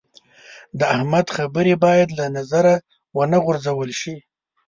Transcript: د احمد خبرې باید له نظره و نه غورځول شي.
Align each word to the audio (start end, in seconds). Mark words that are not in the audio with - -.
د 0.79 0.81
احمد 0.95 1.25
خبرې 1.37 1.75
باید 1.85 2.09
له 2.19 2.25
نظره 2.37 2.75
و 3.15 3.17
نه 3.31 3.37
غورځول 3.45 3.91
شي. 4.01 4.15